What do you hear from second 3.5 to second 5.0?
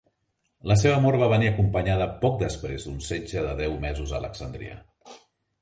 deu mesos a Alexandria.